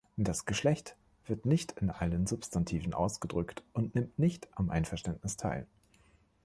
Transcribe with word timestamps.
Das 0.17 0.45
Geschlecht 0.47 0.97
wird 1.27 1.45
nicht 1.45 1.73
in 1.73 1.91
allen 1.91 2.25
Substantiven 2.25 2.95
ausgedrückt 2.95 3.61
und 3.71 3.93
nimmt 3.93 4.17
nicht 4.17 4.47
am 4.55 4.71
Einverständnis 4.71 5.37
teil. 5.37 5.67